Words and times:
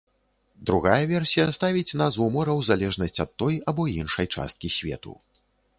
Другая 0.69 1.03
версія 1.11 1.45
ставіць 1.59 1.97
назву 2.03 2.25
мора 2.39 2.53
ў 2.57 2.61
залежнасць 2.73 3.21
ад 3.27 3.31
той 3.43 3.61
або 3.73 3.83
іншай 4.01 4.35
часткі 4.39 4.77
свету. 4.81 5.13